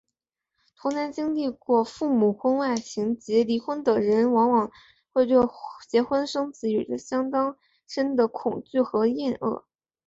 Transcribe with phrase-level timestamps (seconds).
[0.79, 4.71] 童年经历过父母婚外情及离婚的人往往
[5.13, 5.39] 会对
[5.87, 9.63] 结婚生子有着相当深的恐惧和厌恶。